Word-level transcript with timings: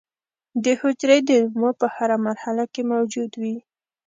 د 0.63 0.65
حجرې 0.81 1.19
د 1.29 1.31
نمو 1.43 1.69
په 1.79 1.87
هره 1.95 2.17
مرحله 2.27 2.63
کې 2.73 2.81
موجود 2.91 3.31
وي. 3.41 3.57